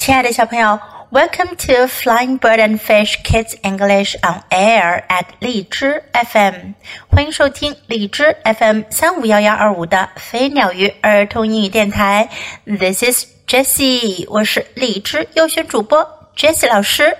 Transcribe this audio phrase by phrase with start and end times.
[0.00, 0.80] 亲爱的小朋友
[1.10, 6.72] ，Welcome to Flying Bird and Fish Kids English on Air at 荔枝 FM，
[7.10, 12.30] 欢迎收听荔枝 FM 三五幺幺二五的飞鸟鱼儿童英语电台。
[12.64, 17.14] This is Jessie，我是荔枝优选主播 Jessie 老师。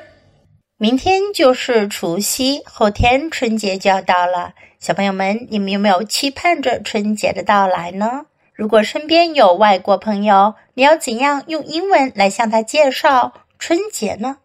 [0.78, 4.54] 明天就是除夕，后天春节就要到了。
[4.78, 8.22] 小朋友们，你们有没有期盼着春节的到来呢？
[8.60, 14.36] 如果身边有外国朋友，你要怎样用英文来向他介绍春节呢？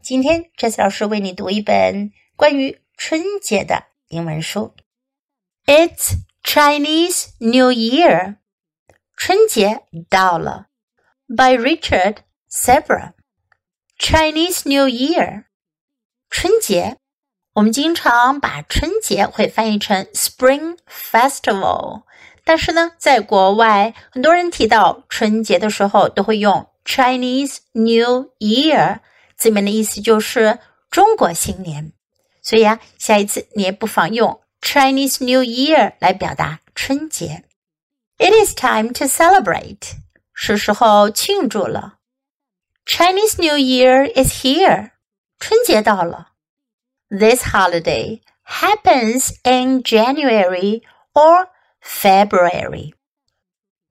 [0.00, 4.72] 今天 Jess 老师为你读一本关于春节的英文书。
[5.64, 6.12] It's
[6.44, 8.36] Chinese New Year，
[9.16, 10.66] 春节到了。
[11.26, 13.14] By Richard Sebra。
[13.98, 15.46] Chinese New Year，
[16.30, 16.98] 春节。
[17.54, 22.02] 我们经常把春节会翻译成 Spring Festival。
[22.45, 28.99] 但是呢，在国外，很多人提到春节的时候都会用 Chinese New Year，
[29.37, 30.59] 字面的意思就是
[30.89, 31.93] 中国新年。
[32.41, 37.43] 所以啊，下一次你也不妨用 Chinese New Year 来表达春节。
[38.17, 39.93] It is time to celebrate，
[40.33, 41.99] 是时候庆祝了。
[42.85, 44.91] Chinese New Year is here，
[45.39, 46.29] 春节到了。
[47.09, 50.81] This holiday happens in January
[51.13, 51.47] or
[51.85, 52.93] February，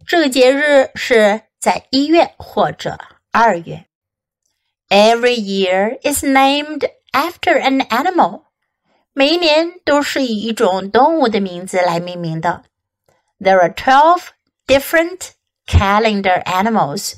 [0.06, 2.98] 这个节日是在一月或者
[3.30, 3.86] 二月。
[4.88, 8.44] Every year is named after an animal，
[9.12, 12.64] 每一年都是以一种动物的名字来命名的。
[13.38, 14.22] There are twelve
[14.66, 15.30] different
[15.66, 17.14] calendar animals，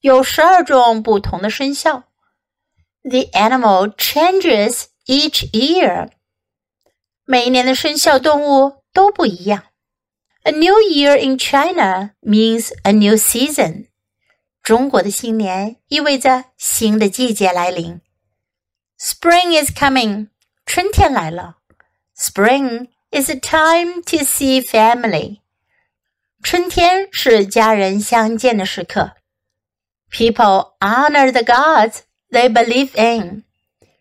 [0.00, 2.04] 有十二种不同的生肖。
[3.02, 6.10] The animal changes each year，
[7.24, 9.64] 每一年的生肖动物都不一样。
[10.48, 13.88] a new year in China means a new season.
[14.62, 18.00] 中国的新年意味着新的季节来临。
[18.98, 20.28] Spring is coming.
[20.64, 21.58] 春天来了。
[22.16, 25.40] Spring is a time to see family.
[26.42, 29.12] 春天是家人相见的时刻。
[30.10, 31.98] People honor the gods
[32.30, 33.44] they believe in.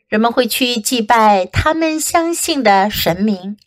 [0.07, 3.57] 人们会去祭拜他们相信的神明。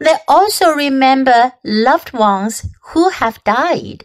[0.00, 4.00] they also remember loved ones who have died.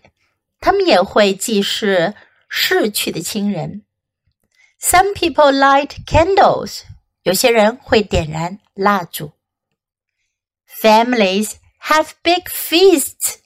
[0.59, 2.13] 他们也会祭祀
[2.47, 3.83] 逝去的亲人。
[4.79, 6.83] Some people light candles.
[7.23, 9.33] 有些人会点燃蜡烛。
[10.81, 11.53] Families
[11.83, 13.37] have big feasts.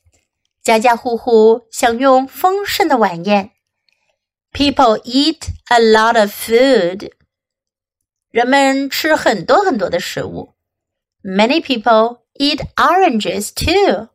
[0.61, 3.51] 家家户户享用丰盛的晚宴。
[4.51, 7.11] People eat a lot of food.
[8.31, 10.55] 人们吃很多很多的食物。
[11.23, 14.09] Many people eat oranges too.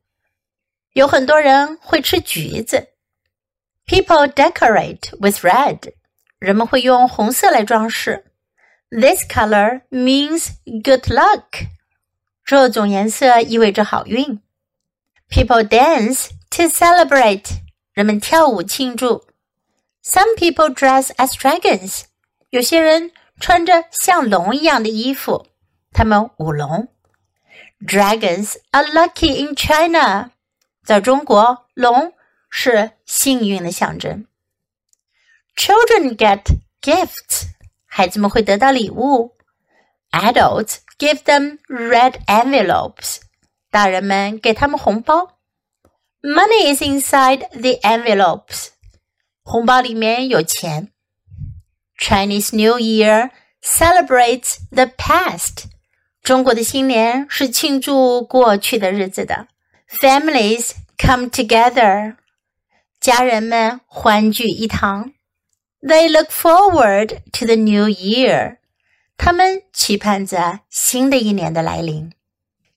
[0.93, 2.89] 有很多人会吃橘子。
[3.87, 5.93] People decorate with red.
[6.39, 8.25] 人们会用红色来装饰。
[8.91, 11.69] This color means good luck.
[12.45, 14.41] 这种颜色意味着好运。
[15.29, 17.61] People dance to celebrate.
[17.93, 19.27] 人们跳舞庆祝。
[20.03, 22.03] Some people dress as dragons.
[22.49, 25.47] 有些人穿着像龙一样的衣服，
[25.93, 26.89] 他们舞龙。
[27.81, 30.31] Dragons are lucky in China，
[30.85, 32.13] 在中国，龙
[32.51, 34.27] 是幸运的象征。
[35.57, 36.45] Children get
[36.81, 37.49] gifts，
[37.87, 39.37] 孩子们会得到礼物。
[40.11, 43.19] Adults give them red envelopes，
[43.71, 45.39] 大人们给他们红包。
[46.23, 48.69] Money is inside the envelopes，
[49.43, 50.93] 红包里面有钱。
[51.99, 53.31] Chinese New Year
[53.63, 55.65] celebrates the past。
[56.26, 59.48] 中国的新年是庆祝过去的日子的。
[59.88, 62.16] Families come together，
[63.00, 65.14] 家人们欢聚一堂。
[65.84, 68.58] They look forward to the new year，
[69.16, 72.12] 他们期盼着新的一年的来临。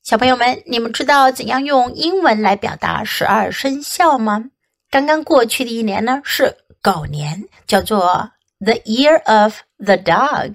[0.03, 4.51] 小朋友们，你们知道怎样用英文来表达十二生肖吗？
[4.91, 10.53] 刚刚过去的一年呢是狗年，叫做 the year of the dog。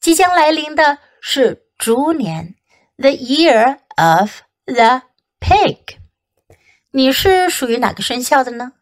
[0.00, 1.60] 即将来临的是。
[1.83, 2.55] 猪年，
[2.97, 5.03] the year of the
[5.39, 5.97] pig。
[6.91, 8.73] 你是属于哪个生肖的呢？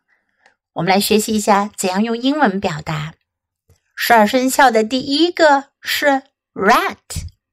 [0.74, 3.14] 我们来学习一下怎样用英文表达。
[3.96, 6.22] 十二生肖的第一个是
[6.54, 6.98] rat，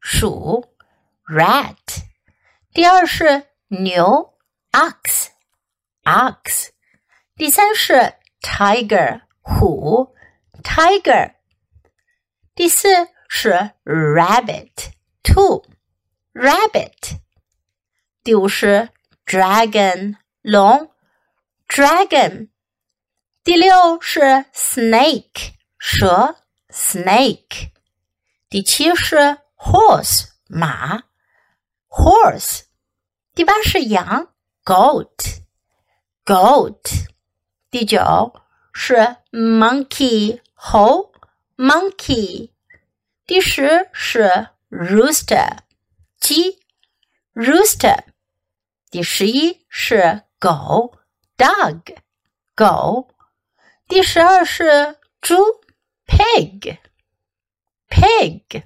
[0.00, 0.67] 鼠，
[1.26, 1.75] rat。
[2.73, 4.35] 第二是牛，
[4.73, 6.69] ox，ox。
[7.37, 10.14] 第三是 tiger，虎，
[10.62, 11.35] tiger。
[12.55, 14.93] 第四是 rabbit。
[15.29, 15.64] Two,
[16.32, 17.19] rabbit。
[18.23, 18.88] 第五是
[19.26, 20.91] dragon，龙，
[21.69, 22.49] dragon。
[23.43, 24.20] 第六是
[24.55, 26.37] snake， 蛇
[26.69, 27.70] snake。
[28.49, 31.02] 第七是 horse 马
[31.88, 32.62] horse。
[33.35, 34.32] 第八是羊
[34.64, 35.43] goat
[36.25, 37.06] goat。
[37.70, 38.41] 第九
[38.73, 41.12] 是 monkey 猴
[41.56, 42.50] monkey。
[43.26, 45.57] 第十是 rooster
[46.19, 46.60] 鸡
[47.33, 48.04] rooster。
[48.92, 50.98] 第十一是狗
[51.38, 51.81] dog
[52.56, 53.10] 狗。
[53.88, 55.36] 第十二是猪
[56.06, 56.77] ，pig
[57.89, 58.63] pig。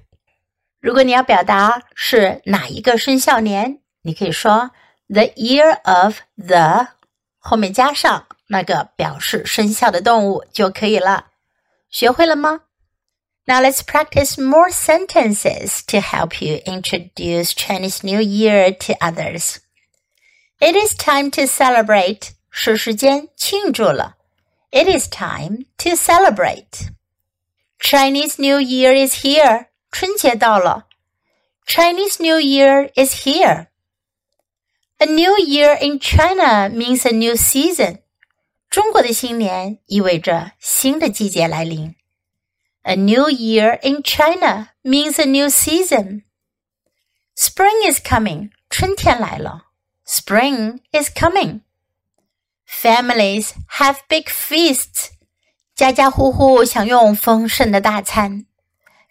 [0.80, 4.70] 如果你要表达是哪一个生肖年，你可以说
[5.08, 6.88] the year of the，
[7.38, 11.28] 后面加上那个表示生肖的动物就可以了。
[11.88, 12.63] 学会了吗
[13.45, 19.59] ？Now let's practice more sentences to help you introduce Chinese New Year to others.
[20.59, 22.31] It is time to celebrate.
[22.51, 24.19] 是时间庆祝了。
[24.71, 26.91] it is time to celebrate.
[27.79, 29.69] Chinese New Year is here.
[29.91, 30.85] 春节到了。
[31.65, 33.67] Chinese New Year is here.
[34.99, 38.01] A new year in China means a new season.
[38.69, 41.95] 中国的新年意味着新的季节来临。
[42.83, 46.23] A new year in China means a new season.
[47.35, 48.51] Spring is coming.
[48.69, 49.65] 春天来了。
[50.05, 51.61] Spring is coming.
[52.67, 55.11] Families have big feasts.
[55.75, 58.45] 家家户户享用丰盛的大餐。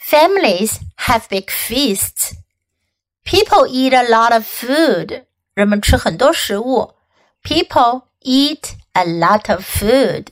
[0.00, 2.34] Families have big feasts.
[3.24, 5.24] People eat a lot of food.
[5.54, 6.94] 人们吃很多食物。
[7.42, 10.28] People eat a lot of food.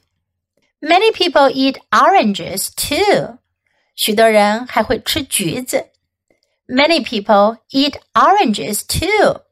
[0.80, 3.38] Many people eat oranges too.
[3.94, 5.86] 许多人还会吃橘子。
[6.68, 9.42] Many people eat oranges too.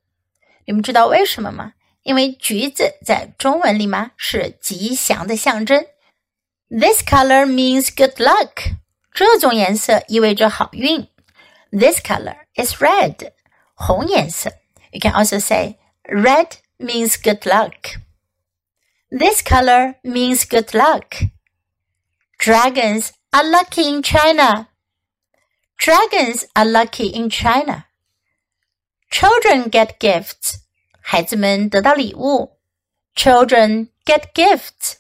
[0.67, 1.73] 你们知道为什么吗？
[2.03, 5.87] 因为橘子在中文里嘛是吉祥的象征。
[6.69, 8.75] This color means good luck。
[9.13, 11.09] 这种颜色意味着好运。
[11.71, 13.33] This color is red。
[13.75, 14.51] 红颜色。
[14.91, 16.49] You can also say red
[16.79, 17.97] means good luck.
[19.11, 21.17] This color means good luck.
[22.39, 24.69] Dragons are lucky in China.
[25.79, 27.87] Dragons are lucky in China.
[29.11, 30.57] Children get gifts.
[31.01, 32.59] 孩子们得到礼物，
[33.15, 34.97] Children get gifts.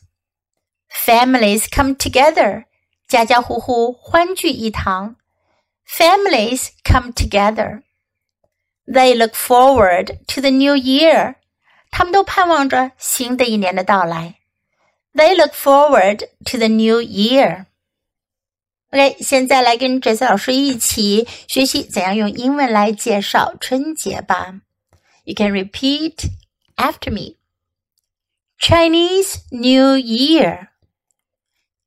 [0.88, 2.66] Families come together.
[3.08, 5.16] 家家户户欢聚一堂。
[5.86, 7.82] Families come together.
[8.86, 11.36] They look forward to the new year.
[11.90, 14.36] 他们都盼望着新的一年的到来。
[15.14, 17.66] They look forward to the new year.
[18.90, 24.60] OK，现在来跟 Jesse 老师一起学习怎样用英文来介绍春节吧。
[25.24, 26.26] you can repeat
[26.76, 27.36] after me.
[28.58, 30.68] Chinese New Year.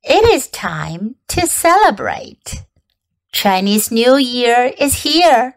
[0.02, 2.64] It is time to celebrate.
[3.32, 5.54] Chinese New Year is here.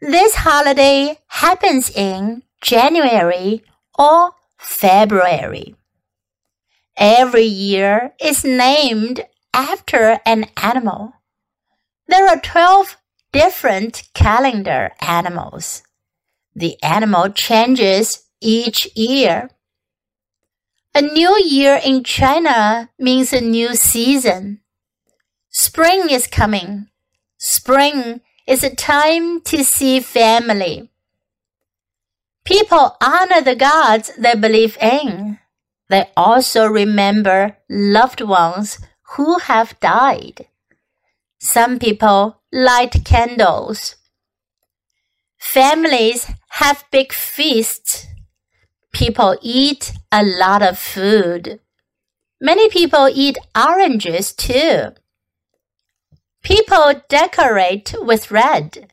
[0.00, 3.63] This holiday happens in January
[3.97, 5.75] or February.
[6.95, 11.13] Every year is named after an animal.
[12.07, 12.97] There are 12
[13.31, 15.83] different calendar animals.
[16.53, 19.49] The animal changes each year.
[20.93, 24.59] A new year in China means a new season.
[25.49, 26.87] Spring is coming.
[27.37, 30.90] Spring is a time to see family.
[32.43, 35.39] People honor the gods they believe in.
[35.89, 38.79] They also remember loved ones
[39.15, 40.47] who have died.
[41.39, 43.95] Some people light candles.
[45.37, 48.07] Families have big feasts.
[48.93, 51.59] People eat a lot of food.
[52.39, 54.93] Many people eat oranges too.
[56.43, 58.91] People decorate with red.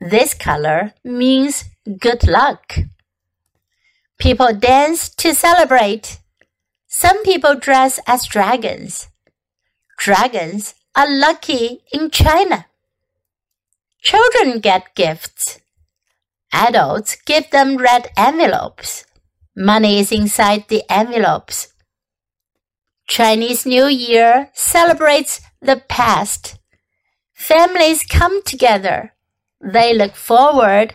[0.00, 1.64] This color means
[1.98, 2.74] good luck.
[4.18, 6.20] People dance to celebrate.
[6.86, 9.08] Some people dress as dragons.
[9.98, 12.66] Dragons are lucky in China.
[14.00, 15.60] Children get gifts.
[16.52, 19.04] Adults give them red envelopes.
[19.54, 21.68] Money is inside the envelopes.
[23.08, 26.58] Chinese New Year celebrates the past.
[27.34, 29.12] Families come together.
[29.60, 30.94] They look forward